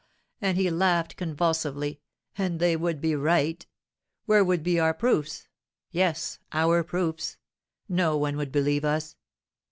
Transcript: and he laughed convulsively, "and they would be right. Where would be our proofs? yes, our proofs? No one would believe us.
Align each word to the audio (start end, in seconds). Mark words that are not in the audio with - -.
and 0.41 0.57
he 0.57 0.71
laughed 0.71 1.15
convulsively, 1.15 2.01
"and 2.35 2.59
they 2.59 2.75
would 2.75 2.99
be 2.99 3.13
right. 3.15 3.67
Where 4.25 4.43
would 4.43 4.63
be 4.63 4.79
our 4.79 4.95
proofs? 4.95 5.47
yes, 5.91 6.39
our 6.51 6.83
proofs? 6.83 7.37
No 7.87 8.17
one 8.17 8.35
would 8.35 8.51
believe 8.51 8.83
us. 8.83 9.15